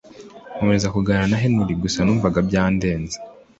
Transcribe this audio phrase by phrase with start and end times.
[0.55, 3.17] nkomeza kuganira na Henry gusa numvaga byandenze